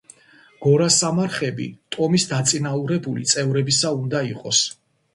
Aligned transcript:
გორასამარხები 0.65 1.69
ტომის 1.97 2.27
დაწინაურებული 2.33 3.31
წევრებისა 3.37 3.97
უნდა 4.03 4.27
იყოს. 4.35 4.69